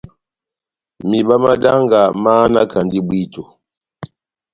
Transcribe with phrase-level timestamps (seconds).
[1.07, 3.43] Mihiba má danga máhanakandi bwíto.